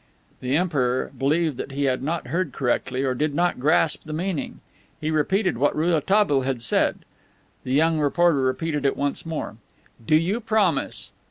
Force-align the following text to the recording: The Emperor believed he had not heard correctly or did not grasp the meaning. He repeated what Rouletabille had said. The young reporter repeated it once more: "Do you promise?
The 0.39 0.57
Emperor 0.57 1.11
believed 1.15 1.71
he 1.73 1.83
had 1.83 2.01
not 2.01 2.25
heard 2.29 2.53
correctly 2.53 3.03
or 3.03 3.13
did 3.13 3.35
not 3.35 3.59
grasp 3.59 4.01
the 4.03 4.13
meaning. 4.13 4.59
He 4.99 5.11
repeated 5.11 5.59
what 5.59 5.75
Rouletabille 5.75 6.41
had 6.41 6.63
said. 6.63 7.05
The 7.63 7.73
young 7.73 7.99
reporter 7.99 8.39
repeated 8.41 8.83
it 8.83 8.97
once 8.97 9.27
more: 9.27 9.57
"Do 10.03 10.15
you 10.15 10.39
promise? 10.39 11.11